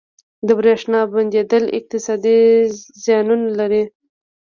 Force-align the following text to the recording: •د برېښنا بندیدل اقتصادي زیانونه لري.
•د 0.47 0.49
برېښنا 0.59 0.99
بندیدل 1.13 1.63
اقتصادي 1.77 2.39
زیانونه 3.03 3.47
لري. 3.59 3.83